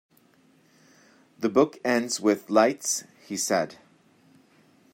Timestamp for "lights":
2.49-3.03